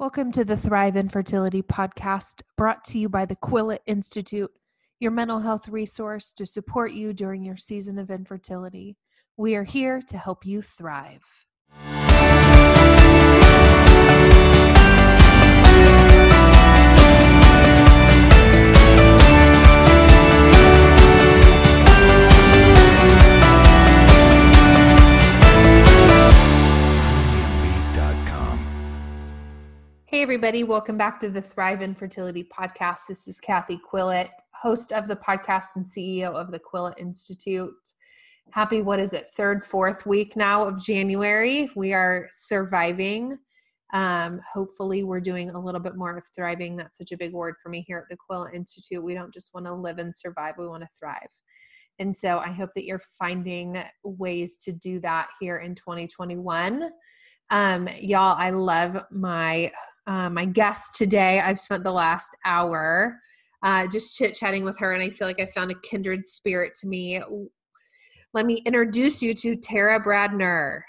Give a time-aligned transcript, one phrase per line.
[0.00, 4.50] Welcome to the Thrive Infertility Podcast, brought to you by the Quillette Institute,
[4.98, 8.96] your mental health resource to support you during your season of infertility.
[9.36, 11.20] We are here to help you thrive.
[30.10, 33.02] Hey, everybody, welcome back to the Thrive Infertility Podcast.
[33.08, 37.70] This is Kathy Quillette, host of the podcast and CEO of the Quillette Institute.
[38.50, 41.70] Happy, what is it, third, fourth week now of January.
[41.76, 43.38] We are surviving.
[43.92, 46.74] Um, hopefully, we're doing a little bit more of thriving.
[46.74, 49.00] That's such a big word for me here at the Quillette Institute.
[49.00, 51.30] We don't just want to live and survive, we want to thrive.
[52.00, 56.90] And so I hope that you're finding ways to do that here in 2021.
[57.50, 59.70] Um, y'all, I love my
[60.10, 61.38] uh, my guest today.
[61.38, 63.20] I've spent the last hour
[63.62, 66.74] uh, just chit chatting with her, and I feel like I found a kindred spirit
[66.80, 67.22] to me.
[68.34, 70.80] Let me introduce you to Tara Brandner.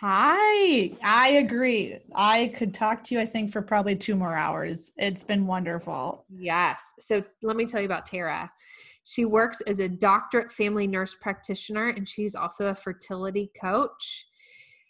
[0.00, 1.98] Hi, I agree.
[2.14, 4.92] I could talk to you, I think, for probably two more hours.
[4.98, 6.24] It's been wonderful.
[6.28, 6.84] Yes.
[7.00, 8.48] So let me tell you about Tara.
[9.02, 14.26] She works as a doctorate family nurse practitioner, and she's also a fertility coach.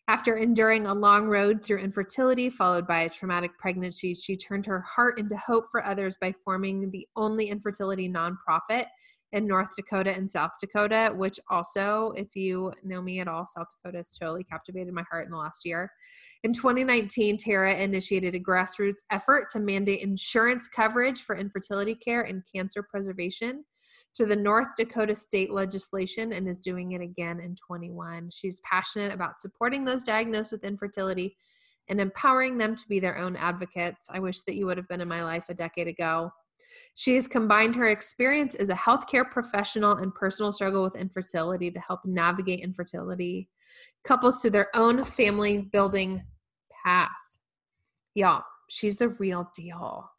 [0.07, 4.83] After enduring a long road through infertility, followed by a traumatic pregnancy, she turned her
[4.83, 8.85] heart into hope for others by forming the only infertility nonprofit
[9.33, 13.67] in North Dakota and South Dakota, which also, if you know me at all, South
[13.83, 15.91] Dakota has totally captivated my heart in the last year.
[16.45, 22.43] In 2019, Tara initiated a grassroots effort to mandate insurance coverage for infertility care and
[22.55, 23.65] cancer preservation
[24.15, 28.31] to the North Dakota state legislation and is doing it again in 21.
[28.33, 31.37] She's passionate about supporting those diagnosed with infertility
[31.89, 34.09] and empowering them to be their own advocates.
[34.11, 36.31] I wish that you would have been in my life a decade ago.
[36.95, 41.81] She has combined her experience as a healthcare professional and personal struggle with infertility to
[41.81, 43.49] help navigate infertility
[44.05, 46.23] couples to their own family building
[46.85, 47.11] path.
[48.15, 50.11] Y'all, she's the real deal.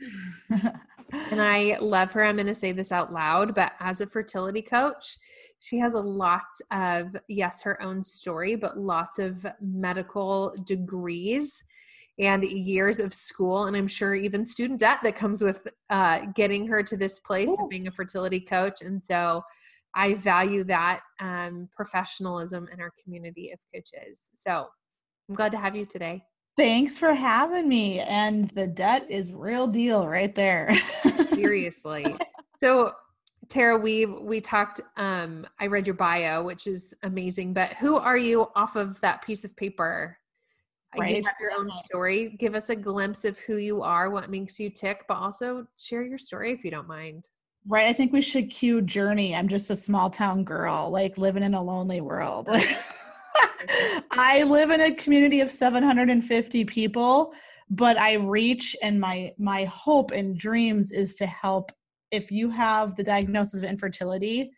[1.11, 2.23] and I love her.
[2.23, 5.17] I'm going to say this out loud, but as a fertility coach,
[5.59, 11.63] she has a lot of, yes, her own story, but lots of medical degrees
[12.19, 13.65] and years of school.
[13.65, 17.49] And I'm sure even student debt that comes with uh, getting her to this place
[17.49, 17.63] Ooh.
[17.63, 18.81] of being a fertility coach.
[18.81, 19.43] And so
[19.95, 24.31] I value that um, professionalism in our community of coaches.
[24.35, 24.67] So
[25.29, 26.23] I'm glad to have you today.
[26.57, 27.99] Thanks for having me.
[27.99, 30.73] And the debt is real deal right there.
[31.33, 32.15] Seriously.
[32.57, 32.93] So
[33.49, 38.17] Tara, we we talked um I read your bio, which is amazing, but who are
[38.17, 40.17] you off of that piece of paper?
[40.97, 41.17] Right.
[41.17, 42.37] You have your own story.
[42.39, 46.03] Give us a glimpse of who you are, what makes you tick, but also share
[46.03, 47.27] your story if you don't mind.
[47.67, 47.87] Right.
[47.87, 49.35] I think we should cue Journey.
[49.35, 52.49] I'm just a small town girl, like living in a lonely world.
[54.11, 57.33] I live in a community of 750 people,
[57.69, 61.71] but I reach and my my hope and dreams is to help
[62.11, 64.51] if you have the diagnosis of infertility,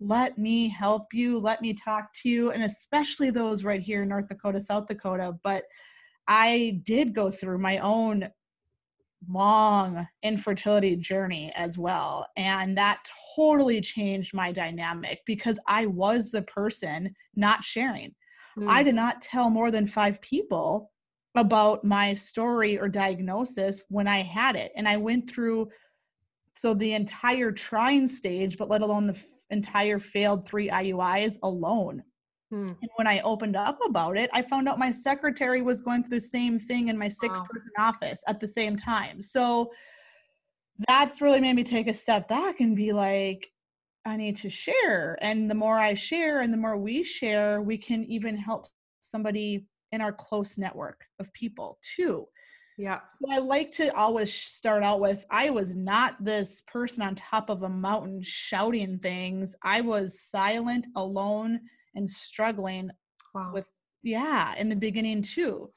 [0.00, 4.08] let me help you, let me talk to you and especially those right here in
[4.08, 5.64] North Dakota, South Dakota, but
[6.26, 8.28] I did go through my own
[9.28, 12.26] long infertility journey as well.
[12.36, 18.14] And that totally changed my dynamic because I was the person not sharing.
[18.58, 18.68] Mm.
[18.68, 20.90] I did not tell more than five people
[21.34, 24.72] about my story or diagnosis when I had it.
[24.76, 25.68] And I went through
[26.56, 32.02] so the entire trying stage, but let alone the f- entire failed three IUIs alone.
[32.50, 32.66] Hmm.
[32.66, 36.18] And when I opened up about it, I found out my secretary was going through
[36.18, 37.88] the same thing in my six person wow.
[37.88, 39.22] office at the same time.
[39.22, 39.70] So
[40.88, 43.48] that's really made me take a step back and be like,
[44.06, 45.18] I need to share.
[45.20, 48.66] And the more I share and the more we share, we can even help
[49.00, 52.26] somebody in our close network of people too.
[52.78, 53.00] Yeah.
[53.04, 57.50] So I like to always start out with I was not this person on top
[57.50, 59.56] of a mountain shouting things.
[59.62, 61.60] I was silent, alone,
[61.96, 62.90] and struggling
[63.34, 63.50] wow.
[63.52, 63.66] with,
[64.04, 65.70] yeah, in the beginning too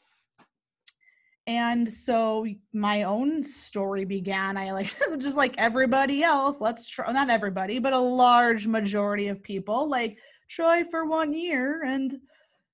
[1.48, 7.30] and so my own story began i like just like everybody else let's try not
[7.30, 10.18] everybody but a large majority of people like
[10.50, 12.16] try for one year and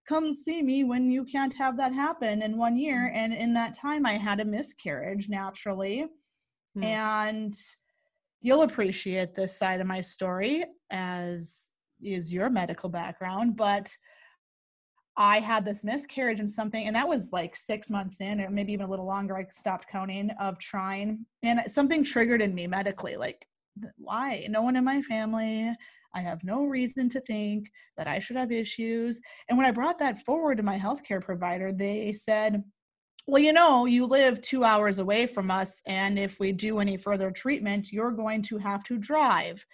[0.08, 3.18] come see me when you can't have that happen in one year mm.
[3.18, 6.06] and in that time i had a miscarriage naturally
[6.78, 6.84] mm.
[6.84, 7.56] and
[8.42, 11.72] you'll appreciate this side of my story as
[12.02, 13.90] is your medical background but
[15.20, 18.72] I had this miscarriage and something, and that was like six months in, or maybe
[18.74, 19.36] even a little longer.
[19.36, 23.18] I stopped counting of trying, and something triggered in me medically.
[23.18, 23.48] Like,
[23.98, 24.46] why?
[24.48, 25.74] No one in my family.
[26.14, 29.20] I have no reason to think that I should have issues.
[29.50, 32.64] And when I brought that forward to my healthcare provider, they said,
[33.26, 36.96] well, you know, you live two hours away from us, and if we do any
[36.96, 39.66] further treatment, you're going to have to drive.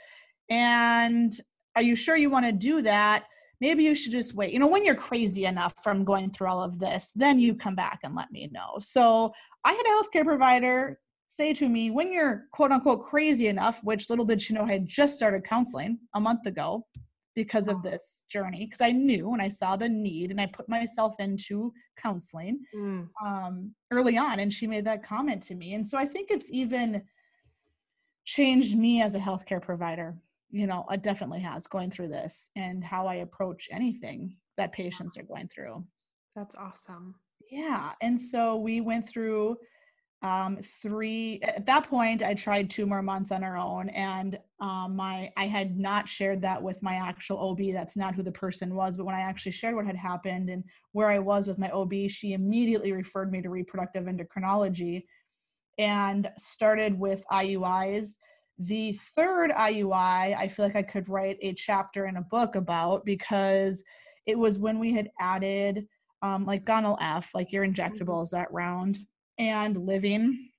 [0.50, 1.34] And
[1.76, 3.26] are you sure you want to do that?
[3.64, 4.52] Maybe you should just wait.
[4.52, 7.76] You know, when you're crazy enough from going through all of this, then you come
[7.76, 8.72] back and let me know.
[8.80, 9.32] So
[9.64, 11.00] I had a healthcare provider
[11.30, 14.74] say to me, when you're quote unquote crazy enough, which little did she know I
[14.74, 16.86] had just started counseling a month ago
[17.36, 20.68] because of this journey, because I knew and I saw the need and I put
[20.68, 23.08] myself into counseling mm.
[23.26, 24.40] um, early on.
[24.42, 25.74] And she made that comment to me.
[25.74, 27.02] And so I think it's even
[28.26, 30.16] changed me as a healthcare provider
[30.54, 35.18] you know it definitely has going through this and how i approach anything that patients
[35.18, 35.84] are going through.
[36.36, 37.16] That's awesome.
[37.50, 39.58] Yeah and so we went through
[40.22, 44.96] um, three at that point i tried two more months on our own and um,
[44.96, 48.74] my i had not shared that with my actual ob that's not who the person
[48.74, 50.64] was but when i actually shared what had happened and
[50.94, 55.04] where i was with my ob she immediately referred me to reproductive endocrinology
[55.78, 58.16] and started with iuis
[58.60, 63.06] the third IUI, I feel like I could write a chapter in a book about
[63.06, 63.84] because
[64.26, 65.88] it was when we had added
[66.22, 67.74] um, like Gonal F, like your mm-hmm.
[67.74, 69.00] injectables, that round,
[69.38, 70.50] and living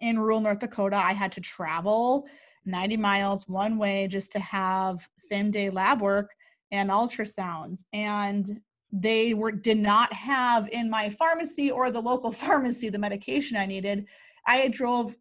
[0.00, 2.26] in rural North Dakota, I had to travel
[2.64, 6.30] 90 miles one way just to have same day lab work
[6.70, 7.84] and ultrasounds.
[7.92, 8.60] And
[8.92, 13.66] they were did not have in my pharmacy or the local pharmacy the medication I
[13.66, 14.06] needed.
[14.46, 15.16] I drove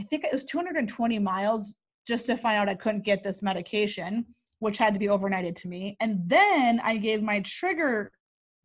[0.00, 1.74] I think it was 220 miles
[2.08, 4.24] just to find out I couldn't get this medication,
[4.60, 5.98] which had to be overnighted to me.
[6.00, 8.10] And then I gave my trigger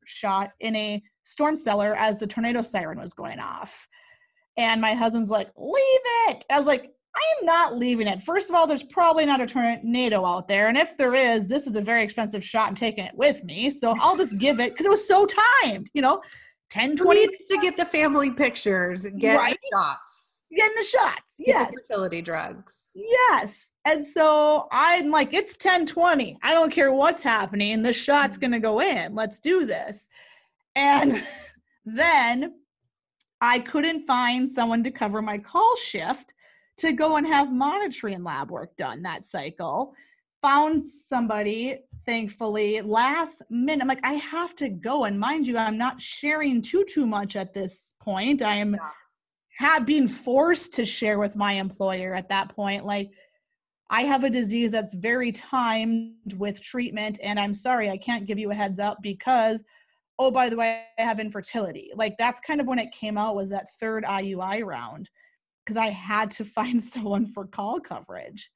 [0.05, 3.85] shot in a storm cellar as the tornado siren was going off.
[4.55, 6.45] And my husband's like, leave it.
[6.49, 8.21] I was like, I am not leaving it.
[8.21, 10.69] First of all, there's probably not a tornado out there.
[10.69, 12.69] And if there is, this is a very expensive shot.
[12.69, 13.71] I'm taking it with me.
[13.71, 15.27] So I'll just give it because it was so
[15.61, 16.21] timed, you know,
[16.69, 17.19] 10, 20.
[17.19, 19.57] Needs to get the family pictures, get right?
[19.73, 21.35] shots getting the shots.
[21.37, 21.73] Yes.
[21.73, 22.91] fertility drugs.
[22.95, 23.71] Yes.
[23.85, 26.37] And so I'm like, it's 1020.
[26.43, 27.81] I don't care what's happening.
[27.81, 28.41] The shot's mm.
[28.41, 29.15] going to go in.
[29.15, 30.07] Let's do this.
[30.75, 31.23] And
[31.85, 32.53] then
[33.41, 36.33] I couldn't find someone to cover my call shift
[36.77, 39.93] to go and have monitoring lab work done that cycle.
[40.41, 43.81] Found somebody, thankfully, last minute.
[43.81, 45.05] I'm like, I have to go.
[45.05, 48.41] And mind you, I'm not sharing too, too much at this point.
[48.41, 48.77] I am.
[49.57, 53.11] Have been forced to share with my employer at that point like
[53.89, 58.39] i have a disease that's very timed with treatment and i'm sorry i can't give
[58.39, 59.63] you a heads up because
[60.19, 63.35] oh by the way i have infertility like that's kind of when it came out
[63.35, 65.09] was that third iui round
[65.63, 68.49] because i had to find someone for call coverage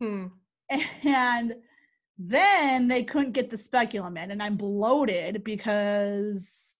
[0.00, 0.26] hmm.
[1.04, 1.54] and
[2.16, 6.73] then they couldn't get the speculum in and i'm bloated because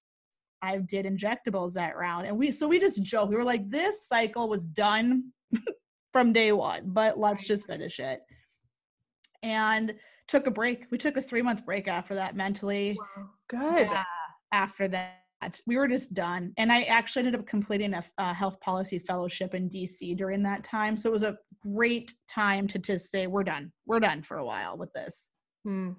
[0.65, 2.27] I did injectables that round.
[2.27, 3.29] And we so we just joke.
[3.29, 5.31] We were like, this cycle was done
[6.13, 8.21] from day one, but let's just finish it.
[9.43, 9.95] And
[10.27, 10.87] took a break.
[10.91, 12.97] We took a three month break after that mentally.
[12.99, 13.29] Wow.
[13.49, 13.89] Good.
[13.89, 14.03] Uh,
[14.53, 16.55] after that, we were just done.
[16.57, 20.65] And I actually ended up completing a, a, health policy fellowship in DC during that
[20.65, 20.97] time.
[20.97, 23.71] So it was a great time to just say, we're done.
[23.85, 25.29] We're done for a while with this.
[25.65, 25.91] Hmm.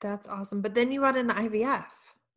[0.00, 0.62] That's awesome.
[0.62, 1.86] But then you got an IVF.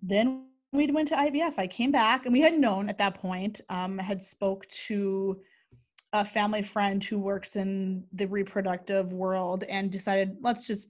[0.01, 1.55] Then we went to IVF.
[1.57, 5.39] I came back and we had known at that point, um, had spoke to
[6.13, 10.89] a family friend who works in the reproductive world and decided, let's just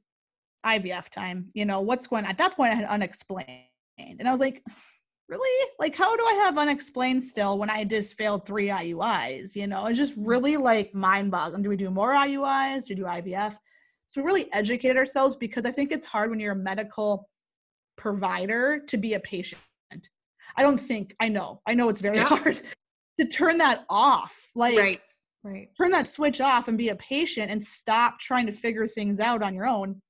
[0.66, 1.48] IVF time.
[1.54, 2.30] You know, what's going On?
[2.30, 3.64] at that point I had unexplained.
[3.98, 4.64] And I was like,
[5.30, 5.70] really?
[5.78, 9.56] Like, how do I have unexplained still when I just failed three IUIs?
[9.56, 11.64] You know, it's just really like mind boggling.
[11.64, 12.86] Do we do more IUIs?
[12.86, 13.58] Do we do IVF?
[14.08, 17.30] So we really educate ourselves because I think it's hard when you're a medical
[17.98, 19.62] provider to be a patient
[20.56, 21.62] I don't think I know.
[21.68, 22.26] I know it's very yeah.
[22.26, 22.62] hard
[23.20, 24.50] to turn that off.
[24.56, 25.02] Like right.
[25.44, 25.70] Right.
[25.78, 29.42] Turn that switch off and be a patient and stop trying to figure things out
[29.42, 30.02] on your own.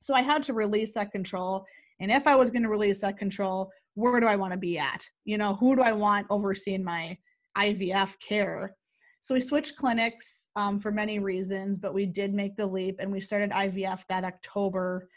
[0.00, 1.66] So I had to release that control.
[2.00, 4.78] And if I was going to release that control, where do I want to be
[4.78, 5.04] at?
[5.24, 7.18] You know, who do I want overseeing my
[7.58, 8.74] IVF care?
[9.20, 13.12] So we switched clinics um, for many reasons, but we did make the leap and
[13.12, 15.08] we started IVF that October.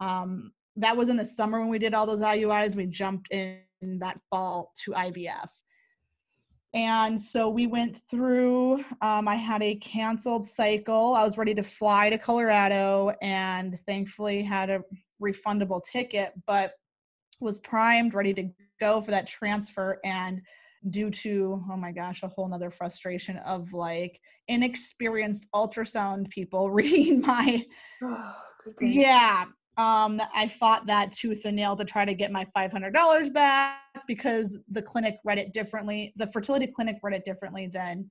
[0.00, 2.76] Um, that was in the summer when we did all those IUIs.
[2.76, 5.48] We jumped in that fall to IVF.
[6.74, 11.14] And so we went through, um, I had a canceled cycle.
[11.14, 14.82] I was ready to fly to Colorado and thankfully had a
[15.22, 16.34] refundable ticket.
[16.46, 16.72] But
[17.40, 19.98] was primed, ready to go for that transfer.
[20.04, 20.42] And
[20.90, 27.22] due to, oh my gosh, a whole nother frustration of like inexperienced ultrasound people reading
[27.22, 27.64] my,
[28.02, 28.34] Oh,
[28.80, 29.46] yeah,
[29.78, 34.58] um, I fought that tooth and nail to try to get my $500 back because
[34.68, 36.12] the clinic read it differently.
[36.16, 38.10] The fertility clinic read it differently than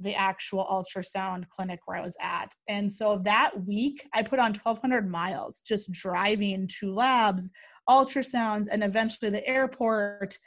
[0.00, 2.54] the actual ultrasound clinic where I was at.
[2.68, 7.50] And so that week, I put on 1,200 miles just driving to labs,
[7.88, 10.38] ultrasounds, and eventually the airport.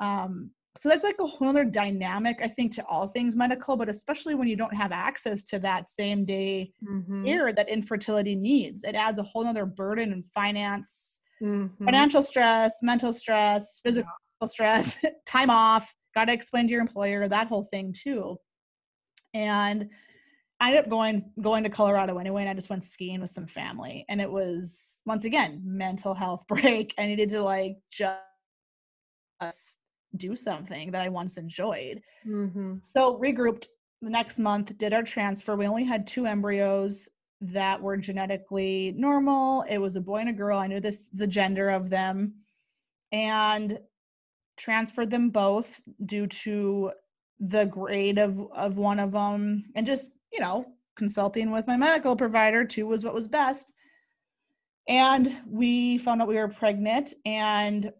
[0.00, 3.88] Um, so that's like a whole other dynamic, I think, to all things medical, but
[3.88, 7.24] especially when you don't have access to that same day Mhm.
[7.24, 8.84] care that infertility needs.
[8.84, 11.84] It adds a whole other burden and finance, Mhm.
[11.84, 14.10] financial stress, mental stress, physical
[14.46, 18.38] stress, time off, got to explain to your employer, that whole thing too.
[19.34, 19.90] And
[20.58, 23.46] I ended up going going to Colorado anyway, and I just went skiing with some
[23.46, 24.04] family.
[24.08, 26.94] And it was once again mental health break.
[26.98, 28.22] I needed to like just
[30.16, 32.02] do something that I once enjoyed.
[32.26, 32.84] Mhm.
[32.84, 33.66] So regrouped
[34.02, 35.56] the next month, did our transfer.
[35.56, 37.08] We only had two embryos
[37.40, 39.62] that were genetically normal.
[39.62, 40.58] It was a boy and a girl.
[40.58, 42.34] I knew this the gender of them
[43.12, 43.78] and
[44.56, 46.92] transferred them both due to
[47.38, 50.64] the grade of of one of them and just, you know,
[50.96, 53.72] consulting with my medical provider too was what was best.
[54.88, 57.92] And we found out we were pregnant and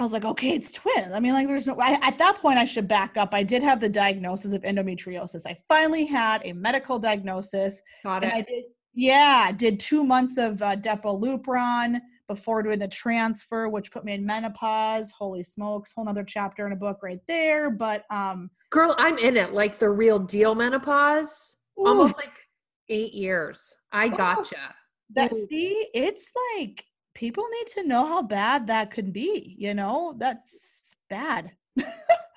[0.00, 1.12] I was like, okay, it's twins.
[1.12, 3.34] I mean, like, there's no, I, at that point, I should back up.
[3.34, 5.42] I did have the diagnosis of endometriosis.
[5.46, 7.80] I finally had a medical diagnosis.
[8.02, 8.34] Got And it.
[8.36, 13.92] I did, yeah, I did two months of uh, Depo-Lupron before doing the transfer, which
[13.92, 15.12] put me in menopause.
[15.16, 17.70] Holy smokes, whole nother chapter in a book right there.
[17.70, 21.58] But, um, Girl, I'm in it like the real deal menopause.
[21.78, 22.40] ooh, Almost like
[22.88, 23.74] eight years.
[23.92, 24.74] I gotcha.
[25.14, 26.82] that, see, it's like
[27.14, 29.54] people need to know how bad that could be.
[29.58, 31.52] You know, that's bad.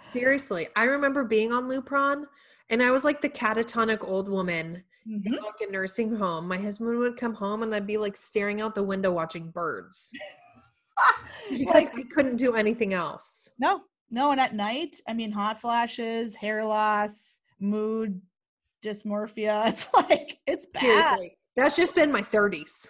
[0.10, 2.25] Seriously, I remember being on Lupron
[2.70, 5.41] and I was like the catatonic old woman in Mhm.
[5.44, 6.48] like a nursing home.
[6.48, 10.12] My husband would come home and I'd be like staring out the window watching birds
[11.50, 13.50] because Like, I couldn't do anything else.
[13.60, 14.32] No, no.
[14.32, 18.20] And at night, I mean, hot flashes, hair loss, mood
[18.84, 19.63] dysmorphia.
[19.67, 20.82] It's like, it's bad.
[20.82, 21.38] Seriously.
[21.55, 22.88] That's just been my 30s.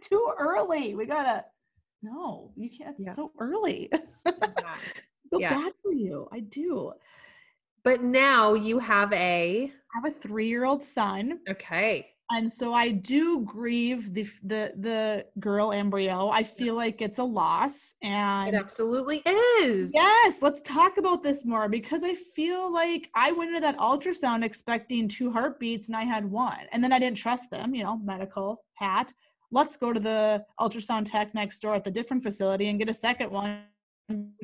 [0.00, 0.94] Too early.
[0.94, 1.44] We gotta,
[2.02, 2.96] no, you can't.
[2.98, 3.12] Yeah.
[3.14, 3.90] so early.
[4.26, 5.50] feel Yeah.
[5.54, 6.28] bad for you.
[6.32, 6.92] I do.
[7.82, 11.40] But now you have a I have a three year old son.
[11.48, 12.06] okay.
[12.32, 16.28] And so I do grieve the the the girl embryo.
[16.28, 17.94] I feel like it's a loss.
[18.02, 19.90] And It absolutely is.
[19.92, 24.44] Yes, let's talk about this more because I feel like I went into that ultrasound
[24.44, 26.66] expecting two heartbeats and I had one.
[26.70, 29.12] And then I didn't trust them, you know, medical hat.
[29.52, 32.94] Let's go to the ultrasound tech next door at the different facility and get a
[32.94, 33.62] second one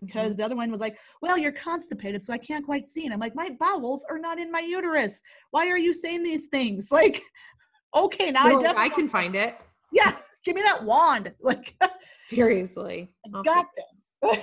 [0.01, 0.37] because mm-hmm.
[0.37, 3.05] the other one was like, Well, you're constipated, so I can't quite see.
[3.05, 5.23] And I'm like, My bowels are not in my uterus.
[5.51, 6.89] Why are you saying these things?
[6.97, 7.23] Like,
[7.95, 9.57] okay, now No, I definitely I can find it.
[9.93, 11.33] Yeah, give me that wand.
[11.41, 11.75] Like
[12.27, 13.09] Seriously.
[13.35, 14.39] I got this.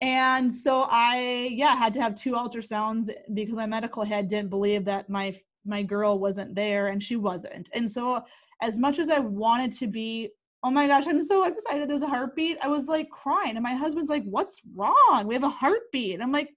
[0.00, 4.84] and so I, yeah, had to have two ultrasounds because my medical head didn't believe
[4.86, 5.34] that my
[5.64, 7.68] my girl wasn't there, and she wasn't.
[7.72, 8.22] And so,
[8.62, 10.30] as much as I wanted to be,
[10.62, 11.88] oh my gosh, I'm so excited!
[11.88, 12.58] There's a heartbeat.
[12.62, 15.24] I was like crying, and my husband's like, "What's wrong?
[15.26, 16.54] We have a heartbeat." And I'm like,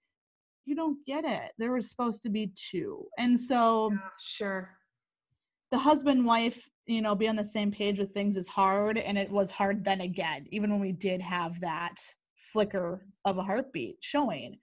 [0.65, 1.51] "You don't get it.
[1.57, 3.05] There was supposed to be two.
[3.17, 4.69] And so Yeah, sure.
[5.71, 9.17] the husband wife you know be on the same page with things is hard and
[9.17, 11.97] it was hard then again even when we did have that
[12.35, 14.57] flicker of a heartbeat showing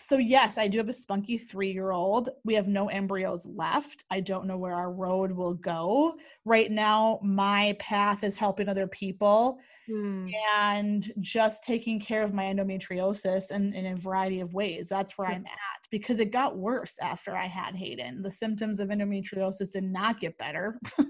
[0.00, 4.04] so yes i do have a spunky three year old we have no embryos left
[4.10, 6.14] i don't know where our road will go
[6.44, 10.28] right now my path is helping other people Hmm.
[10.56, 14.88] and just taking care of my endometriosis in, in a variety of ways.
[14.88, 18.22] That's where I'm at because it got worse after I had Hayden.
[18.22, 20.78] The symptoms of endometriosis did not get better.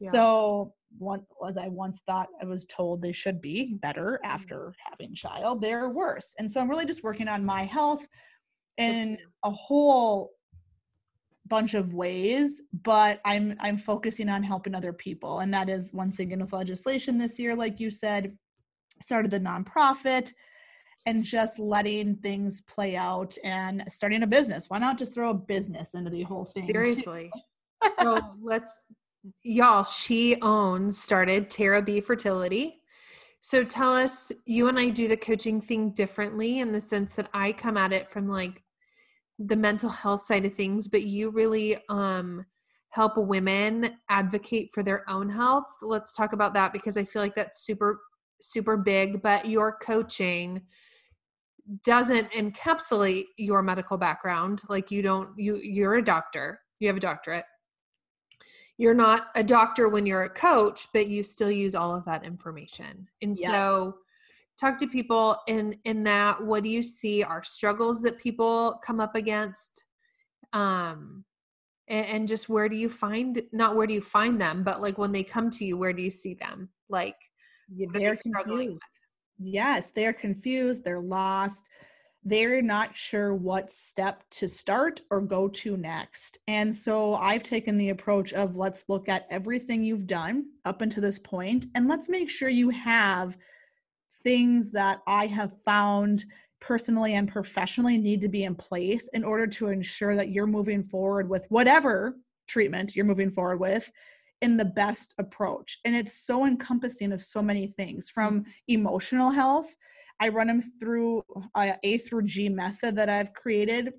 [0.00, 0.10] Yeah.
[0.10, 4.32] So, one, as I once thought I was told they should be better mm-hmm.
[4.32, 6.34] after having child, they're worse.
[6.38, 8.06] And so I'm really just working on my health
[8.78, 10.32] in a whole
[11.48, 16.18] bunch of ways but i'm i'm focusing on helping other people and that is once
[16.18, 18.36] again with legislation this year like you said
[19.00, 20.32] started the nonprofit
[21.06, 25.34] and just letting things play out and starting a business why not just throw a
[25.34, 26.66] business into the whole thing?
[26.72, 27.30] Seriously.
[28.00, 28.72] so let's
[29.42, 32.80] y'all, she owns started Tara B Fertility.
[33.40, 37.28] So tell us, you and I do the coaching thing differently in the sense that
[37.32, 38.62] I come at it from like
[39.38, 42.44] the mental health side of things, but you really um
[42.90, 45.66] help women advocate for their own health.
[45.82, 48.00] Let's talk about that because I feel like that's super
[48.40, 50.62] super big, but your coaching
[51.84, 54.62] doesn't encapsulate your medical background.
[54.68, 56.60] Like you don't you you're a doctor.
[56.78, 57.44] You have a doctorate.
[58.78, 62.24] You're not a doctor when you're a coach, but you still use all of that
[62.24, 63.08] information.
[63.22, 63.50] And yes.
[63.50, 63.96] so
[64.60, 66.42] talk to people in in that.
[66.42, 69.84] What do you see are struggles that people come up against?
[70.52, 71.24] Um
[71.88, 74.98] and, and just where do you find not where do you find them but like
[74.98, 76.68] when they come to you where do you see them?
[76.88, 77.16] Like
[77.68, 78.78] they're confused.
[79.38, 81.68] yes they're confused they're lost
[82.28, 86.40] they're not sure what step to start or go to next.
[86.48, 91.02] And so I've taken the approach of let's look at everything you've done up until
[91.02, 93.38] this point and let's make sure you have
[94.24, 96.24] things that I have found
[96.60, 100.82] personally and professionally need to be in place in order to ensure that you're moving
[100.82, 102.16] forward with whatever
[102.48, 103.88] treatment you're moving forward with
[104.42, 105.78] in the best approach.
[105.84, 108.50] And it's so encompassing of so many things from mm-hmm.
[108.66, 109.76] emotional health.
[110.20, 111.22] I run them through
[111.56, 113.92] a A through G method that I've created.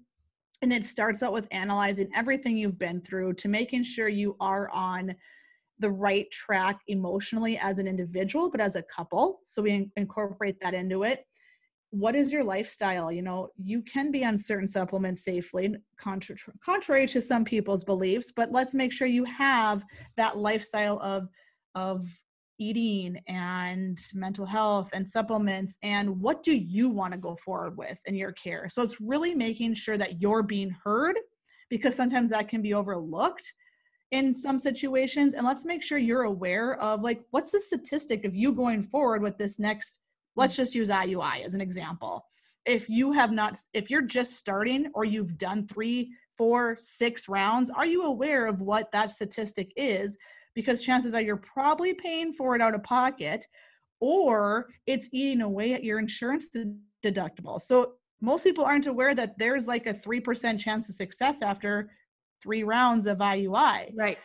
[0.62, 4.70] And it starts out with analyzing everything you've been through to making sure you are
[4.72, 5.16] on
[5.80, 9.42] the right track emotionally as an individual, but as a couple.
[9.46, 11.26] So we in- incorporate that into it.
[11.92, 13.12] What is your lifestyle?
[13.12, 18.34] You know, you can be on certain supplements safely, contra- contrary to some people's beliefs,
[18.36, 19.86] but let's make sure you have
[20.18, 21.30] that lifestyle of
[21.76, 22.08] of
[22.60, 28.00] eating and mental health and supplements and what do you want to go forward with
[28.06, 28.70] in your care?
[28.70, 31.16] So it's really making sure that you're being heard
[31.70, 33.54] because sometimes that can be overlooked
[34.12, 38.34] in some situations and let's make sure you're aware of like what's the statistic of
[38.34, 40.00] you going forward with this next
[40.36, 42.26] let's just use IUI as an example.
[42.66, 47.70] If you have not if you're just starting or you've done three four six rounds
[47.70, 50.18] are you aware of what that statistic is
[50.58, 53.46] because chances are you're probably paying for it out of pocket
[54.00, 56.50] or it's eating away at your insurance
[57.06, 61.90] deductible so most people aren't aware that there's like a 3% chance of success after
[62.42, 63.94] three rounds of IUI.
[63.96, 64.18] Right.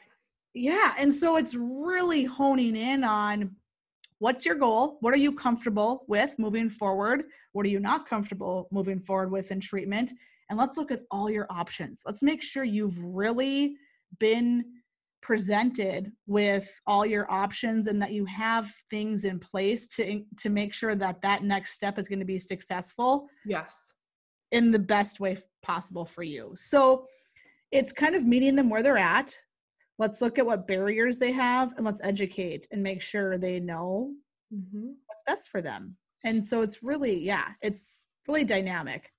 [0.54, 0.94] Yeah.
[0.98, 3.54] And so it's really honing in on
[4.18, 4.98] what's your goal?
[5.00, 7.24] What are you comfortable with moving forward?
[7.52, 10.12] What are you not comfortable moving forward with in treatment?
[10.48, 12.02] And let's look at all your options.
[12.06, 13.76] Let's make sure you've really
[14.18, 14.64] been
[15.22, 20.74] presented with all your options and that you have things in place to to make
[20.74, 23.92] sure that that next step is going to be successful yes
[24.50, 27.06] in the best way possible for you so
[27.72, 29.36] it's kind of meeting them where they're at.
[29.98, 34.12] Let's look at what barriers they have and let's educate and make sure they know
[34.54, 34.90] mm-hmm.
[35.06, 35.96] what's best for them.
[36.24, 39.10] And so it's really, yeah, it's really dynamic.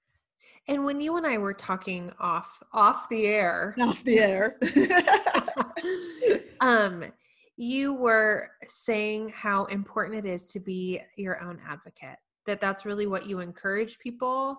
[0.67, 4.57] And when you and I were talking off off the air, off the air,
[6.59, 7.05] um,
[7.57, 12.17] you were saying how important it is to be your own advocate.
[12.45, 14.57] That that's really what you encourage people.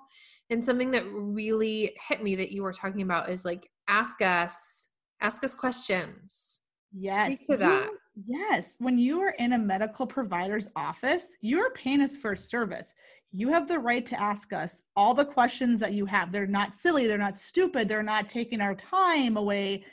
[0.50, 4.88] And something that really hit me that you were talking about is like ask us
[5.20, 6.61] ask us questions
[6.92, 7.88] yes Speak to that
[8.26, 12.94] yes when you are in a medical provider's office you're paying us for service
[13.33, 16.76] you have the right to ask us all the questions that you have they're not
[16.76, 19.85] silly they're not stupid they're not taking our time away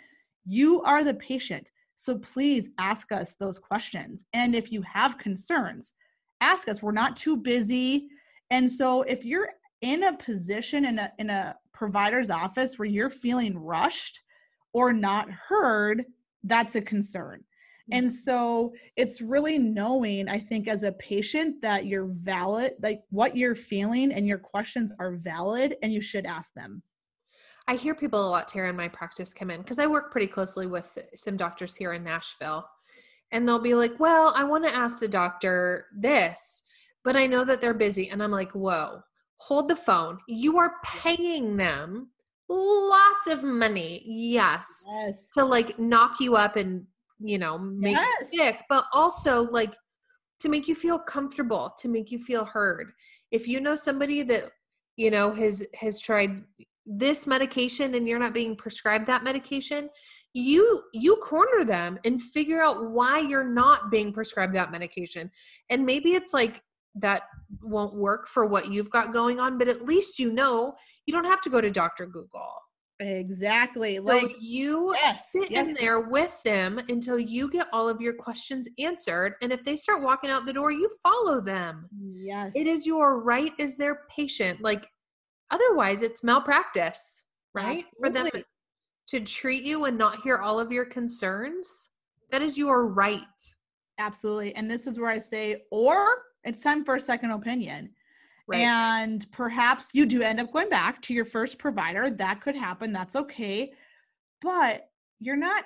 [0.45, 5.93] you are the patient so please ask us those questions and if you have concerns
[6.41, 8.08] ask us we're not too busy
[8.49, 9.49] and so if you're
[9.82, 14.21] in a position in a in a provider's office where you're feeling rushed
[14.71, 16.06] or not heard,
[16.43, 17.43] that's a concern.
[17.91, 18.15] And mm-hmm.
[18.15, 23.56] so it's really knowing, I think, as a patient that you're valid, like what you're
[23.56, 26.84] feeling and your questions are valid and you should ask them.
[27.71, 30.27] I hear people a lot, Tara, in my practice come in because I work pretty
[30.27, 32.67] closely with some doctors here in Nashville.
[33.31, 36.63] And they'll be like, Well, I want to ask the doctor this,
[37.05, 38.10] but I know that they're busy.
[38.10, 39.01] And I'm like, Whoa,
[39.38, 40.17] hold the phone.
[40.27, 42.10] You are paying them
[42.49, 45.31] lots of money, yes, yes.
[45.38, 46.86] to like knock you up and
[47.21, 48.34] you know make yes.
[48.34, 49.73] you sick, but also like
[50.41, 52.91] to make you feel comfortable, to make you feel heard.
[53.31, 54.51] If you know somebody that
[54.97, 56.43] you know has has tried
[56.85, 59.89] this medication and you're not being prescribed that medication,
[60.33, 65.29] you you corner them and figure out why you're not being prescribed that medication.
[65.69, 66.61] And maybe it's like
[66.95, 67.23] that
[67.61, 70.73] won't work for what you've got going on but at least you know
[71.05, 72.53] you don't have to go to dr google
[72.99, 75.67] exactly like so you yes, sit yes.
[75.67, 79.75] in there with them until you get all of your questions answered and if they
[79.75, 84.01] start walking out the door you follow them yes it is your right as their
[84.15, 84.87] patient like
[85.51, 88.31] otherwise it's malpractice right Absolutely.
[88.31, 88.43] for them
[89.07, 91.89] to treat you and not hear all of your concerns
[92.31, 93.19] that is your right
[94.01, 94.55] Absolutely.
[94.55, 97.91] And this is where I say, or It's time for a second opinion.
[98.47, 98.61] Right.
[98.61, 102.09] And perhaps you do end up going back to your first provider.
[102.09, 102.91] That could happen.
[102.91, 103.71] That's okay.
[104.41, 105.65] But you're not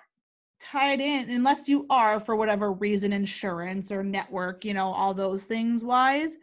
[0.60, 5.46] tied in unless you are for whatever reason insurance or network, you know, all those
[5.46, 6.36] things wise.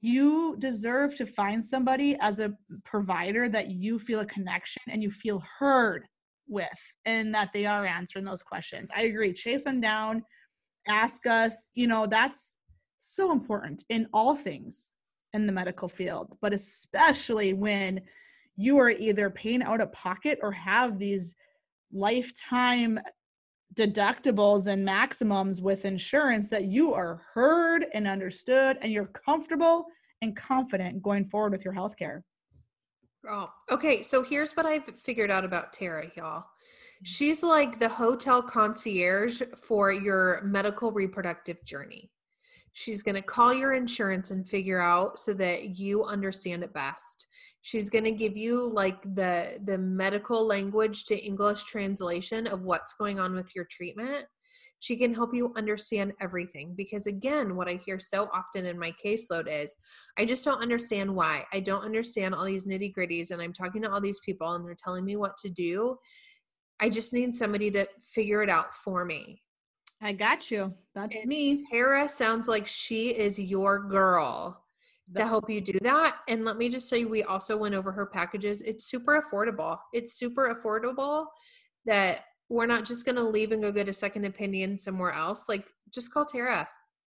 [0.00, 5.10] You deserve to find somebody as a provider that you feel a connection and you
[5.10, 6.06] feel heard
[6.48, 6.68] with
[7.04, 8.90] and that they are answering those questions.
[8.94, 9.32] I agree.
[9.32, 10.22] Chase them down,
[10.88, 12.56] ask us, you know, that's
[12.98, 14.90] so important in all things
[15.32, 18.00] in the medical field, but especially when
[18.56, 21.34] you are either paying out of pocket or have these
[21.92, 22.98] lifetime
[23.74, 29.86] deductibles and maximums with insurance that you are heard and understood and you're comfortable
[30.22, 32.24] and confident going forward with your health care.
[33.28, 34.02] Oh, okay.
[34.02, 36.40] So here's what I've figured out about Tara, y'all.
[36.40, 37.04] Mm-hmm.
[37.04, 42.10] She's like the hotel concierge for your medical reproductive journey.
[42.72, 47.26] She's going to call your insurance and figure out so that you understand it best.
[47.62, 52.94] She's going to give you like the the medical language to English translation of what's
[52.94, 54.24] going on with your treatment.
[54.82, 58.92] She can help you understand everything because again, what I hear so often in my
[59.04, 59.74] caseload is
[60.18, 61.44] I just don't understand why.
[61.52, 64.74] I don't understand all these nitty-gritties and I'm talking to all these people and they're
[64.82, 65.98] telling me what to do.
[66.80, 69.42] I just need somebody to figure it out for me.
[70.00, 70.72] I got you.
[70.94, 71.62] That's And me.
[71.70, 74.64] Tara sounds like she is your girl
[75.16, 76.18] to help you do that.
[76.28, 78.62] And let me just tell you, we also went over her packages.
[78.62, 79.78] It's super affordable.
[79.92, 81.26] It's super affordable
[81.86, 85.48] that we're not just going to leave and go get a second opinion somewhere else.
[85.48, 86.68] Like, just call Tara.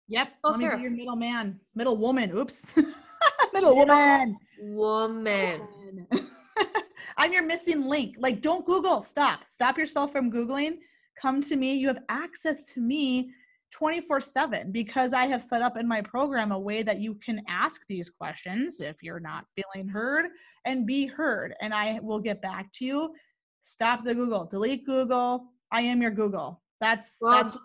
[0.09, 0.29] Yep.
[0.43, 2.31] Oh, Let be your middle man, middle woman.
[2.35, 2.63] Oops.
[3.53, 4.37] middle woman.
[4.59, 5.67] Woman.
[7.17, 8.15] I'm your missing link.
[8.19, 9.01] Like, don't Google.
[9.01, 9.41] Stop.
[9.49, 10.77] Stop yourself from Googling.
[11.19, 11.73] Come to me.
[11.75, 13.31] You have access to me
[13.71, 17.41] 24 7 because I have set up in my program a way that you can
[17.47, 20.27] ask these questions if you're not feeling heard
[20.65, 21.53] and be heard.
[21.61, 23.13] And I will get back to you.
[23.61, 24.45] Stop the Google.
[24.45, 25.47] Delete Google.
[25.71, 26.61] I am your Google.
[26.79, 27.59] That's, Well, that's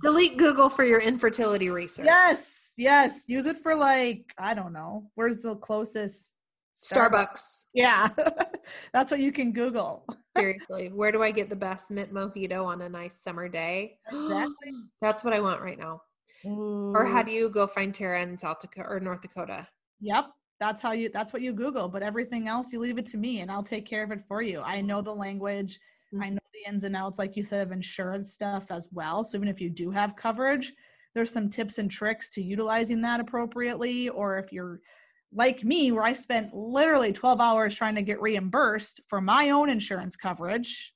[0.00, 2.06] Delete Google for your infertility research.
[2.06, 3.24] Yes, yes.
[3.26, 5.10] Use it for like, I don't know.
[5.14, 6.36] Where's the closest
[6.82, 7.64] Starbucks.
[7.74, 8.08] Yeah.
[8.92, 10.06] That's what you can Google.
[10.36, 10.88] Seriously.
[10.88, 13.98] Where do I get the best mint mojito on a nice summer day?
[14.12, 14.72] Exactly.
[15.00, 16.02] That's what I want right now.
[16.44, 19.68] Or how do you go find Tara in South Dakota or North Dakota?
[20.00, 20.26] Yep.
[20.58, 21.88] That's how you that's what you Google.
[21.88, 24.40] But everything else you leave it to me and I'll take care of it for
[24.40, 24.60] you.
[24.60, 25.78] I know the language.
[26.20, 26.32] I Mhm.
[26.32, 29.22] know the ins and outs, like you said, of insurance stuff as well.
[29.22, 30.72] So even if you do have coverage,
[31.14, 34.08] there's some tips and tricks to utilizing that appropriately.
[34.08, 34.80] Or if you're
[35.32, 39.70] like me, where I spent literally 12 hours trying to get reimbursed for my own
[39.70, 40.92] insurance coverage,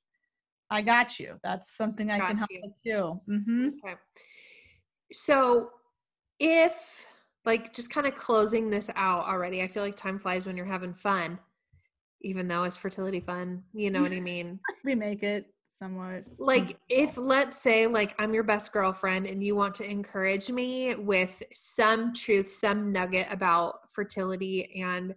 [0.69, 1.39] I got you.
[1.43, 2.61] That's something I can help you.
[2.63, 3.21] with too.
[3.27, 3.95] hmm Okay.
[5.13, 5.69] So
[6.39, 7.05] if
[7.45, 10.65] like just kind of closing this out already, I feel like time flies when you're
[10.65, 11.39] having fun,
[12.21, 13.63] even though it's fertility fun.
[13.73, 14.59] You know what I mean?
[14.83, 16.23] we make it somewhat.
[16.37, 20.93] like if let's say like i'm your best girlfriend and you want to encourage me
[20.95, 25.15] with some truth some nugget about fertility and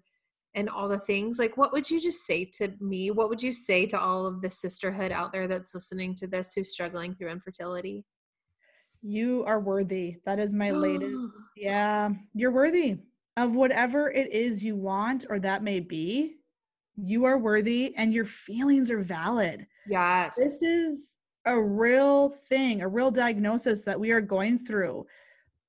[0.54, 3.52] and all the things like what would you just say to me what would you
[3.52, 7.28] say to all of the sisterhood out there that's listening to this who's struggling through
[7.30, 8.04] infertility
[9.02, 10.16] You are worthy.
[10.26, 11.22] That is my latest.
[11.56, 12.98] Yeah, you're worthy
[13.36, 16.36] of whatever it is you want or that may be.
[16.96, 19.66] You are worthy and your feelings are valid.
[19.88, 25.06] yes This is a real thing, a real diagnosis that we are going through.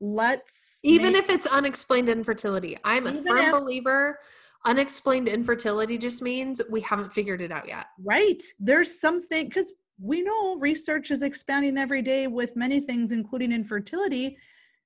[0.02, 4.20] Let's even make- if it's unexplained infertility i'm a Even firm if- believer
[4.66, 10.22] unexplained infertility just means we haven't figured it out yet right, there's something because we
[10.22, 14.38] know research is expanding every day with many things, including infertility.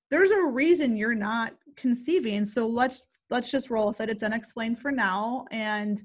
[0.10, 4.10] There's a reason you're not conceiving, so let's let's just roll with it.
[4.10, 6.02] It's unexplained for now, and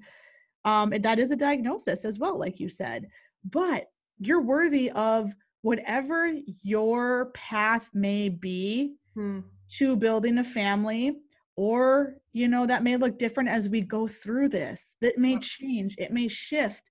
[0.65, 3.09] um, and that is a diagnosis as well, like you said.
[3.51, 9.41] But you're worthy of whatever your path may be Hmm.
[9.79, 11.19] to building a family
[11.57, 15.97] or you know that may look different as we go through this that may change
[15.99, 16.89] it may shift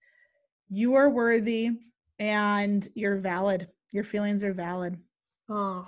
[0.69, 1.71] you are worthy
[2.19, 4.97] and you're valid your feelings are valid
[5.49, 5.88] Oh,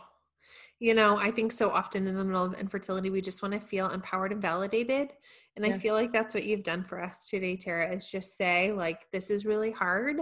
[0.80, 3.60] you know, I think so often in the middle of infertility, we just want to
[3.60, 5.12] feel empowered and validated.
[5.58, 8.72] And I feel like that's what you've done for us today, Tara, is just say,
[8.72, 10.22] like, this is really hard.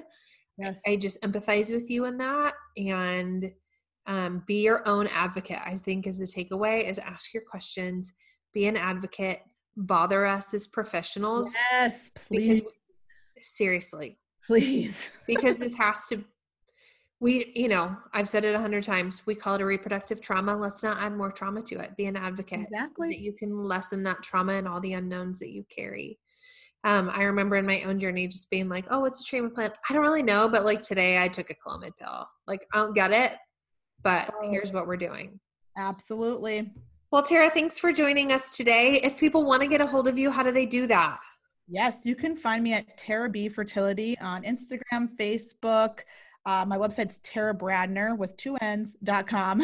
[0.57, 3.51] Yes I just empathize with you in that and
[4.07, 5.59] um, be your own advocate.
[5.63, 8.13] I think is the takeaway is ask your questions,
[8.53, 9.41] be an advocate,
[9.75, 11.53] bother us as professionals.
[11.71, 12.61] yes Because please
[13.41, 16.23] seriously, please because this has to
[17.19, 20.55] we you know i've said it a hundred times we call it a reproductive trauma
[20.55, 23.63] let's not add more trauma to it be an advocate exactly so that you can
[23.63, 26.19] lessen that trauma and all the unknowns that you carry
[26.87, 29.71] um, i remember in my own journey just being like oh it's a treatment plan.
[29.89, 32.27] I don't really know but like today i took a clomid pill.
[32.47, 33.33] Like i don't get it
[34.03, 35.39] but oh, here's what we're doing.
[35.77, 36.71] Absolutely.
[37.11, 39.01] Well tara thanks for joining us today.
[39.03, 41.19] If people want to get a hold of you how do they do that?
[41.67, 45.99] Yes you can find me at tara b fertility on instagram facebook
[46.47, 49.61] uh, my website's Tara Brandner with two N's dot com.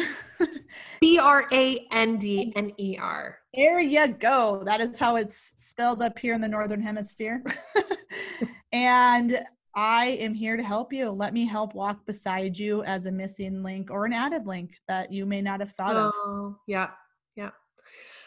[1.00, 3.38] B R A N D N E R.
[3.56, 4.62] There you go.
[4.64, 7.42] That is how it's spelled up here in the Northern Hemisphere.
[8.72, 9.44] and
[9.76, 11.10] I am here to help you.
[11.10, 15.12] Let me help walk beside you as a missing link or an added link that
[15.12, 16.12] you may not have thought oh, of.
[16.16, 16.90] Oh, yeah.
[17.36, 17.50] Yeah.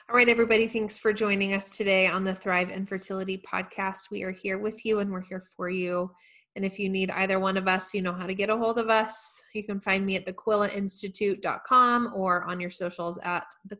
[0.09, 0.67] All right, everybody.
[0.67, 4.09] Thanks for joining us today on the Thrive Infertility podcast.
[4.09, 6.11] We are here with you and we're here for you.
[6.57, 8.79] And if you need either one of us, you know how to get a hold
[8.79, 9.39] of us.
[9.53, 13.77] You can find me at thequilletinstitute.com or on your socials at the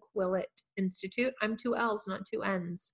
[0.78, 1.34] Institute.
[1.42, 2.94] I'm two L's, not two N's.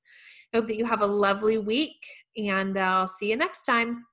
[0.55, 1.97] Hope that you have a lovely week
[2.37, 4.05] and I'll see you next time.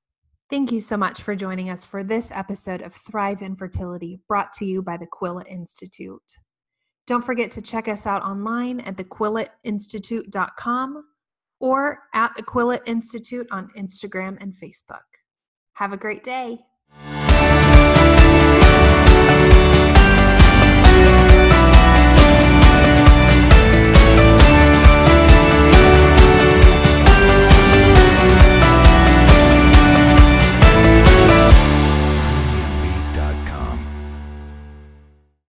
[0.50, 4.64] Thank you so much for joining us for this episode of Thrive Infertility brought to
[4.64, 6.20] you by the Quillette Institute.
[7.06, 11.04] Don't forget to check us out online at thequilletinstitute.com
[11.60, 15.09] or at the Quillette Institute on Instagram and Facebook.
[15.72, 16.64] Have a great day.